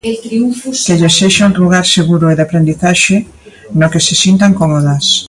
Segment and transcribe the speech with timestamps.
[0.85, 3.15] Que lles sexa un lugar seguro e de aprendizaxe
[3.79, 5.05] no que se sintan cómodas.